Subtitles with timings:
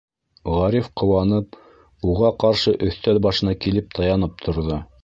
[0.53, 1.59] Ғариф ҡыуанып,
[2.15, 4.83] уға ҡаршы өҫтәл башына килеп таянып торҙо.